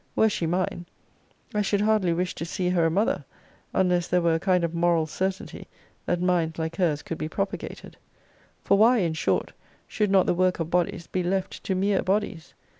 Were 0.15 0.29
she 0.29 0.47
mine, 0.47 0.87
I 1.53 1.61
should 1.61 1.81
hardly 1.81 2.11
wish 2.11 2.33
to 2.33 2.43
see 2.43 2.69
her 2.69 2.87
a 2.87 2.89
mother, 2.89 3.23
unless 3.71 4.07
there 4.07 4.23
were 4.23 4.33
a 4.33 4.39
kind 4.39 4.63
of 4.63 4.73
moral 4.73 5.05
certainty, 5.05 5.67
that 6.07 6.19
minds 6.19 6.57
like 6.57 6.77
hers 6.77 7.03
could 7.03 7.19
be 7.19 7.29
propagated. 7.29 7.97
For 8.63 8.79
why, 8.79 8.97
in 8.97 9.13
short, 9.13 9.53
should 9.87 10.09
not 10.09 10.25
the 10.25 10.33
work 10.33 10.59
of 10.59 10.71
bodies 10.71 11.05
be 11.05 11.21
left 11.21 11.63
to 11.65 11.75
mere 11.75 12.01
bodies? 12.01 12.55